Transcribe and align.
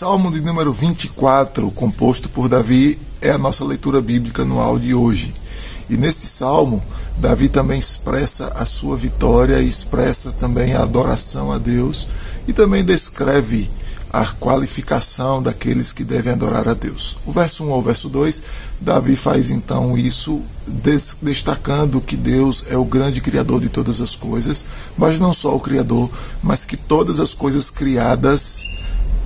Salmo 0.00 0.32
de 0.32 0.40
número 0.40 0.72
24, 0.72 1.70
composto 1.72 2.26
por 2.26 2.48
Davi, 2.48 2.98
é 3.20 3.32
a 3.32 3.36
nossa 3.36 3.62
leitura 3.66 4.00
bíblica 4.00 4.46
no 4.46 4.78
de 4.78 4.94
hoje. 4.94 5.34
E 5.90 5.96
neste 5.98 6.26
salmo, 6.26 6.82
Davi 7.18 7.50
também 7.50 7.78
expressa 7.78 8.46
a 8.56 8.64
sua 8.64 8.96
vitória, 8.96 9.60
expressa 9.60 10.32
também 10.32 10.72
a 10.72 10.84
adoração 10.84 11.52
a 11.52 11.58
Deus 11.58 12.06
e 12.48 12.52
também 12.54 12.82
descreve 12.82 13.70
a 14.10 14.24
qualificação 14.24 15.42
daqueles 15.42 15.92
que 15.92 16.02
devem 16.02 16.32
adorar 16.32 16.66
a 16.66 16.72
Deus. 16.72 17.18
O 17.26 17.32
verso 17.32 17.62
1 17.64 17.70
ao 17.70 17.82
verso 17.82 18.08
2, 18.08 18.42
Davi 18.80 19.16
faz 19.16 19.50
então 19.50 19.98
isso 19.98 20.40
destacando 21.20 22.00
que 22.00 22.16
Deus 22.16 22.64
é 22.70 22.76
o 22.76 22.86
grande 22.86 23.20
criador 23.20 23.60
de 23.60 23.68
todas 23.68 24.00
as 24.00 24.16
coisas, 24.16 24.64
mas 24.96 25.20
não 25.20 25.34
só 25.34 25.54
o 25.54 25.60
criador, 25.60 26.08
mas 26.42 26.64
que 26.64 26.78
todas 26.78 27.20
as 27.20 27.34
coisas 27.34 27.68
criadas 27.68 28.62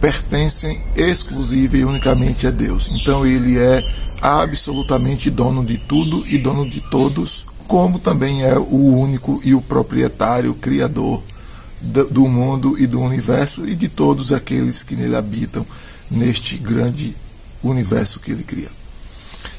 pertencem 0.05 0.83
exclusiva 0.95 1.79
e 1.79 1.85
unicamente 1.87 2.47
a 2.47 2.51
Deus. 2.51 2.91
Então 2.93 3.25
ele 3.25 3.59
é 3.59 3.83
absolutamente 4.21 5.31
dono 5.31 5.65
de 5.65 5.79
tudo 5.79 6.23
e 6.27 6.37
dono 6.37 6.69
de 6.69 6.83
todos, 6.83 7.47
como 7.67 7.99
também 7.99 8.45
é 8.45 8.55
o 8.59 8.99
único 8.99 9.41
e 9.43 9.55
o 9.55 9.63
proprietário, 9.63 10.53
criador 10.57 11.23
do 11.81 12.29
mundo 12.29 12.79
e 12.79 12.87
do 12.87 13.01
universo 13.01 13.67
e 13.67 13.75
de 13.75 13.89
todos 13.89 14.31
aqueles 14.31 14.83
que 14.83 14.95
nele 14.95 15.17
habitam 15.17 15.67
neste 16.11 16.59
grande 16.59 17.17
universo 17.63 18.21
que 18.21 18.31
ele 18.31 18.45
cria. 18.45 18.69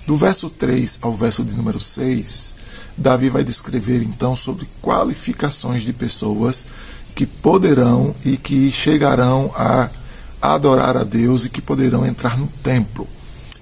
Do 0.06 0.16
verso 0.16 0.48
3 0.48 1.00
ao 1.02 1.16
verso 1.16 1.44
de 1.44 1.54
número 1.54 1.80
6, 1.80 2.54
Davi 2.96 3.32
vai 3.32 3.44
descrever 3.44 4.04
então 4.04 4.36
sobre 4.36 4.68
qualificações 4.80 5.82
de 5.82 5.92
pessoas 5.92 6.68
que 7.16 7.26
poderão 7.26 8.14
e 8.24 8.38
que 8.38 8.72
chegarão 8.72 9.52
a 9.56 9.90
adorar 10.54 10.96
a 10.96 11.04
Deus 11.04 11.46
e 11.46 11.50
que 11.50 11.62
poderão 11.62 12.06
entrar 12.06 12.38
no 12.38 12.48
templo. 12.64 13.08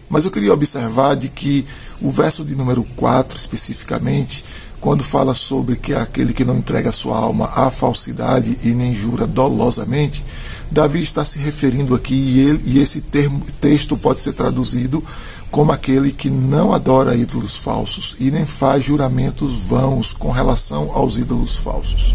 Mas 0.09 0.26
eu 0.26 0.31
queria 0.31 0.53
observar 0.53 1.16
de 1.16 1.30
que 1.30 1.66
o 2.02 2.12
verso 2.12 2.44
de 2.44 2.56
número 2.56 2.84
4, 2.95 3.38
especificamente, 3.38 4.44
quando 4.80 5.03
fala 5.03 5.34
sobre 5.34 5.75
que 5.75 5.94
aquele 5.94 6.34
que 6.34 6.44
não 6.44 6.58
entrega 6.58 6.92
sua 6.92 7.17
alma 7.17 7.50
à 7.56 7.72
falsidade 7.72 8.59
e 8.64 8.70
nem 8.70 8.94
jura 8.94 9.25
dolosamente, 9.25 10.23
Davi 10.70 11.02
está 11.02 11.23
se 11.23 11.40
referindo 11.40 11.95
aqui, 11.95 12.14
e, 12.14 12.40
ele, 12.42 12.62
e 12.66 12.80
esse 12.80 13.00
termo, 13.00 13.42
texto 13.62 13.95
pode 13.95 14.20
ser 14.20 14.34
traduzido 14.34 15.03
como 15.50 15.72
aquele 15.72 16.12
que 16.12 16.30
não 16.30 16.73
adora 16.73 17.16
ídolos 17.16 17.56
falsos 17.56 18.16
e 18.20 18.30
nem 18.30 18.45
faz 18.45 18.84
juramentos 18.84 19.62
vãos 19.62 20.12
com 20.12 20.31
relação 20.31 20.92
aos 20.94 21.18
ídolos 21.18 21.56
falsos 21.56 22.14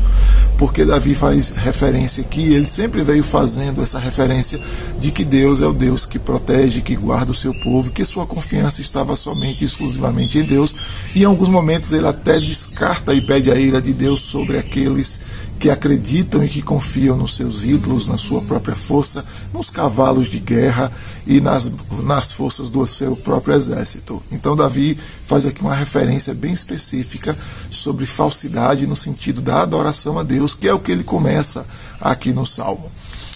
porque 0.58 0.84
Davi 0.84 1.14
faz 1.14 1.50
referência 1.50 2.20
aqui, 2.20 2.42
ele 2.52 2.66
sempre 2.66 3.04
veio 3.04 3.22
fazendo 3.22 3.80
essa 3.80 3.96
referência 3.96 4.60
de 4.98 5.12
que 5.12 5.24
Deus 5.24 5.62
é 5.62 5.66
o 5.66 5.72
Deus 5.72 6.04
que 6.04 6.18
protege, 6.18 6.82
que 6.82 6.96
guarda 6.96 7.30
o 7.30 7.34
seu 7.34 7.54
povo, 7.54 7.92
que 7.92 8.04
sua 8.04 8.26
confiança 8.26 8.80
estava 8.80 9.14
somente 9.14 9.62
e 9.62 9.66
exclusivamente 9.66 10.36
em 10.36 10.42
Deus, 10.42 10.74
e 11.14 11.22
em 11.22 11.24
alguns 11.24 11.48
momentos 11.48 11.92
ele 11.92 12.08
até 12.08 12.40
descarta 12.40 13.14
e 13.14 13.20
pede 13.20 13.52
a 13.52 13.54
ira 13.54 13.80
de 13.80 13.92
Deus 13.92 14.20
sobre 14.20 14.58
aqueles 14.58 15.20
que 15.58 15.68
acreditam 15.68 16.42
e 16.42 16.48
que 16.48 16.62
confiam 16.62 17.16
nos 17.16 17.34
seus 17.34 17.64
ídolos, 17.64 18.06
na 18.06 18.16
sua 18.16 18.40
própria 18.42 18.76
força, 18.76 19.24
nos 19.52 19.70
cavalos 19.70 20.28
de 20.28 20.38
guerra 20.38 20.92
e 21.26 21.40
nas, 21.40 21.72
nas 22.02 22.32
forças 22.32 22.70
do 22.70 22.86
seu 22.86 23.16
próprio 23.16 23.54
exército. 23.54 24.22
Então, 24.30 24.56
Davi 24.56 24.98
faz 25.26 25.44
aqui 25.44 25.60
uma 25.60 25.74
referência 25.74 26.32
bem 26.32 26.52
específica 26.52 27.36
sobre 27.70 28.06
falsidade 28.06 28.86
no 28.86 28.96
sentido 28.96 29.40
da 29.40 29.62
adoração 29.62 30.18
a 30.18 30.22
Deus, 30.22 30.54
que 30.54 30.68
é 30.68 30.72
o 30.72 30.78
que 30.78 30.92
ele 30.92 31.04
começa 31.04 31.66
aqui 32.00 32.32
no 32.32 32.46
Salmo. 32.46 32.90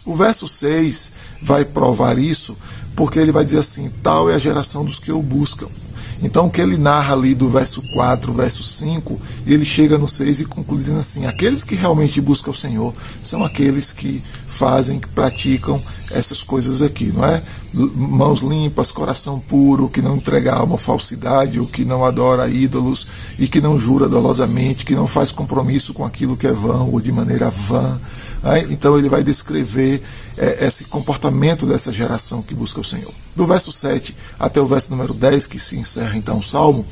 O 0.05 0.15
verso 0.15 0.47
6 0.47 1.13
vai 1.43 1.65
provar 1.65 2.19
isso, 2.19 2.57
porque 2.95 3.19
ele 3.19 3.33
vai 3.33 3.45
dizer 3.45 3.59
assim: 3.59 3.91
Tal 4.03 4.31
é 4.31 4.35
a 4.35 4.39
geração 4.39 4.85
dos 4.85 4.99
que 4.99 5.13
o 5.13 5.23
buscam 5.23 5.69
então, 6.23 6.47
o 6.47 6.51
que 6.51 6.61
ele 6.61 6.79
narra 6.79 7.15
ali 7.15 7.35
do 7.35 7.51
verso 7.51 7.83
4, 7.95 8.33
verso 8.33 8.63
5, 8.63 9.21
ele 9.45 9.65
chega 9.65 9.99
no 9.99 10.09
6 10.09 10.41
e 10.41 10.45
conclui 10.45 10.79
dizendo 10.79 11.01
assim: 11.01 11.27
aqueles 11.27 11.65
que 11.65 11.75
realmente 11.75 12.21
buscam 12.21 12.53
o 12.53 12.55
Senhor 12.55 12.95
são 13.23 13.45
aqueles 13.45 13.93
que 13.93 14.23
fazem, 14.47 15.01
que 15.01 15.09
praticam 15.09 15.81
essas 16.13 16.43
coisas 16.43 16.81
aqui, 16.81 17.13
não 17.13 17.25
é? 17.25 17.43
Mãos 17.73 18.43
limpas, 18.43 18.93
coração 18.93 19.41
puro, 19.41 19.89
que 19.89 20.03
não 20.03 20.17
entrega 20.17 20.55
alma 20.55 20.77
à 20.77 20.79
falsidade, 20.79 21.59
ou 21.59 21.67
que 21.67 21.85
não 21.85 22.05
adora 22.05 22.49
ídolos 22.49 23.07
e 23.39 23.49
que 23.49 23.61
não 23.61 23.79
jura 23.79 24.09
dolosamente, 24.09 24.85
que 24.85 24.95
não 24.95 25.07
faz 25.07 25.33
compromisso 25.33 25.93
com 25.93 26.05
aquilo 26.05 26.37
que 26.37 26.47
é 26.47 26.53
vão 26.53 26.91
ou 26.91 27.01
de 27.01 27.11
maneira 27.11 27.51
vã. 27.51 27.99
É? 28.45 28.59
Então 28.71 28.99
ele 28.99 29.09
vai 29.09 29.23
descrever 29.23 30.03
é, 30.37 30.67
esse 30.67 30.85
comportamento 30.85 31.65
dessa 31.65 31.93
geração 31.93 32.43
que 32.43 32.55
busca 32.55 32.81
o 32.81 32.85
Senhor. 32.85 33.13
Do 33.37 33.47
verso 33.47 33.71
7 33.71 34.17
até 34.39 34.61
o 34.61 34.67
verso 34.67 34.91
número 34.91 35.15
10, 35.15 35.47
que 35.47 35.61
se 35.61 35.77
encerra 35.77 36.17
então 36.17 36.39
o 36.39 36.43
salmo, 36.43 36.85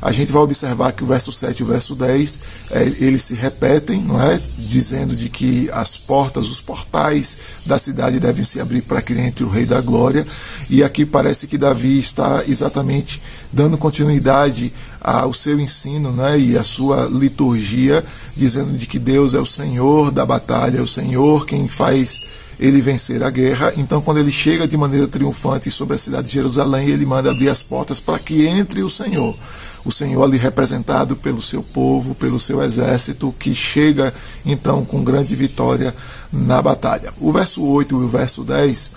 a 0.00 0.10
gente 0.12 0.32
vai 0.32 0.42
observar 0.42 0.92
que 0.92 1.04
o 1.04 1.06
verso 1.06 1.30
7 1.30 1.60
e 1.60 1.62
o 1.62 1.66
verso 1.66 1.94
10 1.94 2.38
é, 2.70 2.82
eles 2.82 3.22
se 3.22 3.34
repetem, 3.34 4.02
não 4.02 4.20
é? 4.20 4.40
Dizendo 4.74 5.14
de 5.14 5.28
que 5.28 5.70
as 5.72 5.96
portas, 5.96 6.48
os 6.48 6.60
portais 6.60 7.36
da 7.64 7.78
cidade 7.78 8.18
devem 8.18 8.42
se 8.42 8.60
abrir 8.60 8.82
para 8.82 9.00
que 9.00 9.12
entre 9.12 9.44
o 9.44 9.48
Rei 9.48 9.64
da 9.64 9.80
Glória. 9.80 10.26
E 10.68 10.82
aqui 10.82 11.06
parece 11.06 11.46
que 11.46 11.56
Davi 11.56 11.96
está 11.96 12.42
exatamente 12.48 13.22
dando 13.52 13.78
continuidade 13.78 14.72
ao 15.00 15.32
seu 15.32 15.60
ensino 15.60 16.10
né, 16.10 16.36
e 16.40 16.58
à 16.58 16.64
sua 16.64 17.08
liturgia, 17.08 18.04
dizendo 18.36 18.76
de 18.76 18.88
que 18.88 18.98
Deus 18.98 19.32
é 19.32 19.38
o 19.38 19.46
Senhor 19.46 20.10
da 20.10 20.26
batalha, 20.26 20.78
é 20.78 20.82
o 20.82 20.88
Senhor 20.88 21.46
quem 21.46 21.68
faz 21.68 22.20
ele 22.58 22.82
vencer 22.82 23.22
a 23.22 23.30
guerra. 23.30 23.72
Então, 23.76 24.02
quando 24.02 24.18
ele 24.18 24.32
chega 24.32 24.66
de 24.66 24.76
maneira 24.76 25.06
triunfante 25.06 25.70
sobre 25.70 25.94
a 25.94 25.98
cidade 25.98 26.26
de 26.26 26.32
Jerusalém, 26.34 26.88
ele 26.88 27.06
manda 27.06 27.30
abrir 27.30 27.48
as 27.48 27.62
portas 27.62 28.00
para 28.00 28.18
que 28.18 28.44
entre 28.44 28.82
o 28.82 28.90
Senhor. 28.90 29.36
O 29.84 29.92
Senhor 29.92 30.22
ali 30.22 30.38
representado 30.38 31.14
pelo 31.14 31.42
seu 31.42 31.62
povo, 31.62 32.14
pelo 32.14 32.40
seu 32.40 32.62
exército, 32.62 33.34
que 33.38 33.54
chega 33.54 34.14
então 34.44 34.84
com 34.84 35.04
grande 35.04 35.36
vitória 35.36 35.94
na 36.32 36.60
batalha. 36.62 37.12
O 37.20 37.32
verso 37.32 37.64
8 37.64 37.94
e 37.94 38.04
o 38.04 38.08
verso 38.08 38.42
10, 38.42 38.90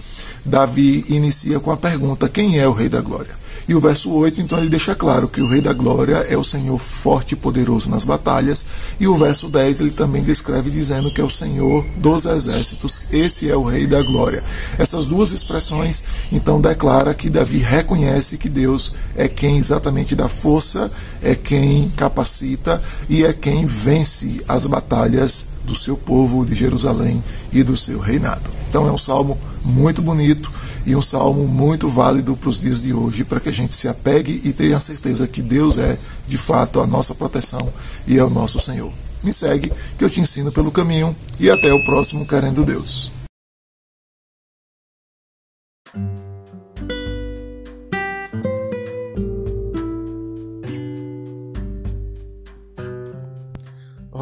Davi 0.46 1.06
inicia 1.10 1.60
com 1.60 1.72
a 1.72 1.78
pergunta: 1.78 2.30
Quem 2.30 2.58
é 2.58 2.68
o 2.68 2.74
Rei 2.74 2.88
da 2.88 3.02
Glória? 3.02 3.38
E 3.68 3.76
o 3.76 3.82
verso 3.82 4.14
8, 4.14 4.40
então, 4.40 4.60
ele 4.60 4.70
deixa 4.70 4.96
claro 4.96 5.28
que 5.28 5.42
o 5.42 5.48
Rei 5.48 5.60
da 5.60 5.74
Glória 5.74 6.26
é 6.30 6.38
o 6.38 6.44
Senhor 6.44 6.80
forte 6.80 7.34
e 7.34 7.36
poderoso 7.36 7.90
nas 7.90 8.06
batalhas. 8.06 8.66
E 8.98 9.08
o 9.10 9.18
verso 9.18 9.50
10, 9.50 9.82
ele 9.82 9.92
também 9.92 10.24
descreve 10.24 10.70
dizendo 10.70 11.12
que 11.12 11.20
é 11.20 11.24
o 11.24 11.30
Senhor 11.30 11.86
dos 11.98 12.24
exércitos. 12.24 13.02
Esse 13.12 13.50
é 13.50 13.56
o 13.58 13.66
Rei 13.66 13.86
da 13.86 14.02
Glória. 14.02 14.42
Essas 14.80 15.06
duas 15.06 15.34
expressões, 15.34 16.02
então, 16.32 16.62
declara 16.62 17.14
que 17.14 17.30
Davi 17.30 17.58
reconhece 17.58 18.38
que 18.38 18.48
Deus 18.48 18.94
é 19.18 19.28
quem 19.28 19.58
exatamente 19.58 20.16
dá 20.16 20.30
força, 20.30 20.77
é 21.22 21.36
quem 21.36 21.90
capacita 21.90 22.82
e 23.10 23.24
é 23.24 23.34
quem 23.34 23.66
vence 23.66 24.42
as 24.48 24.66
batalhas 24.66 25.48
do 25.64 25.76
seu 25.76 25.98
povo 25.98 26.46
de 26.46 26.56
Jerusalém 26.56 27.24
e 27.52 27.62
do 27.64 27.76
seu 27.76 28.00
reinado. 28.00 28.50
Então 28.70 28.88
é 28.88 28.92
um 28.92 28.98
salmo 28.98 29.38
muito 29.64 30.02
bonito 30.02 30.52
e 30.86 30.96
um 30.96 31.02
salmo 31.02 31.46
muito 31.46 31.90
válido 31.90 32.36
para 32.38 32.50
os 32.50 32.62
dias 32.62 32.82
de 32.82 32.94
hoje, 32.94 33.26
para 33.26 33.40
que 33.40 33.50
a 33.50 33.54
gente 33.54 33.76
se 33.76 33.88
apegue 33.88 34.42
e 34.44 34.54
tenha 34.54 34.80
certeza 34.80 35.28
que 35.28 35.42
Deus 35.42 35.78
é, 35.78 35.98
de 36.28 36.38
fato, 36.38 36.80
a 36.80 36.88
nossa 36.88 37.14
proteção 37.14 37.68
e 38.08 38.18
é 38.18 38.24
o 38.24 38.30
nosso 38.30 38.60
Senhor. 38.60 38.92
Me 39.22 39.34
segue, 39.34 39.72
que 39.98 40.06
eu 40.06 40.10
te 40.10 40.22
ensino 40.22 40.52
pelo 40.52 40.72
caminho, 40.72 41.14
e 41.40 41.50
até 41.50 41.74
o 41.74 41.84
próximo, 41.84 42.26
querendo 42.26 42.64
Deus. 42.64 43.12